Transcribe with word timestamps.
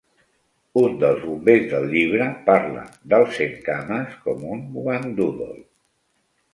Un 0.81 0.95
dels 1.03 1.19
bombers 1.25 1.67
del 1.75 1.85
llibre 1.91 2.31
parla 2.49 2.87
del 3.13 3.29
centcames 3.39 4.19
com 4.27 4.45
un 4.59 4.67
Whangdoodle. 4.85 5.57